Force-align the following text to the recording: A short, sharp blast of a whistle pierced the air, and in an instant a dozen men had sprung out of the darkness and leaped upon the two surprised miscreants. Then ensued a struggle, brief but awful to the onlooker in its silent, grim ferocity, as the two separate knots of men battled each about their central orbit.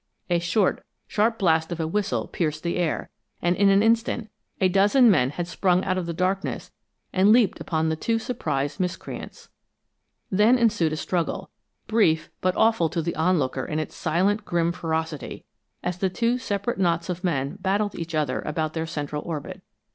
A 0.31 0.39
short, 0.39 0.83
sharp 1.07 1.37
blast 1.37 1.71
of 1.71 1.79
a 1.79 1.85
whistle 1.85 2.27
pierced 2.27 2.63
the 2.63 2.77
air, 2.77 3.11
and 3.39 3.55
in 3.55 3.69
an 3.69 3.83
instant 3.83 4.31
a 4.59 4.67
dozen 4.67 5.11
men 5.11 5.29
had 5.29 5.45
sprung 5.47 5.83
out 5.83 5.95
of 5.95 6.07
the 6.07 6.11
darkness 6.11 6.71
and 7.13 7.31
leaped 7.31 7.59
upon 7.59 7.89
the 7.89 7.95
two 7.95 8.17
surprised 8.17 8.79
miscreants. 8.79 9.49
Then 10.31 10.57
ensued 10.57 10.91
a 10.91 10.95
struggle, 10.97 11.51
brief 11.85 12.31
but 12.41 12.55
awful 12.57 12.89
to 12.89 13.01
the 13.03 13.15
onlooker 13.15 13.63
in 13.63 13.77
its 13.77 13.93
silent, 13.95 14.43
grim 14.43 14.71
ferocity, 14.71 15.45
as 15.83 15.99
the 15.99 16.09
two 16.09 16.39
separate 16.39 16.79
knots 16.79 17.07
of 17.07 17.23
men 17.23 17.59
battled 17.61 17.93
each 17.93 18.15
about 18.15 18.73
their 18.73 18.87
central 18.87 19.21
orbit. 19.21 19.61